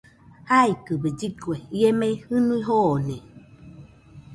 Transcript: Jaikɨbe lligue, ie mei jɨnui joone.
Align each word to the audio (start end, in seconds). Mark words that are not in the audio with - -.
Jaikɨbe 0.49 1.07
lligue, 1.17 1.53
ie 1.77 1.89
mei 1.99 2.15
jɨnui 2.23 2.59
joone. 2.67 3.15